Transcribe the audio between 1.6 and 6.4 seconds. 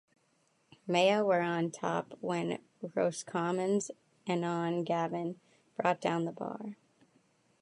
top when Roscommon's Enon Gavin brought down the